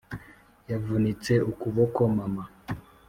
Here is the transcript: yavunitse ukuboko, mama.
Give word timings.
yavunitse 0.71 1.33
ukuboko, 1.51 2.01
mama. 2.15 2.43